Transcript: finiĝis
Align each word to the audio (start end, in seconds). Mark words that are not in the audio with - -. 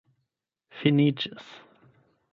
finiĝis 0.79 1.53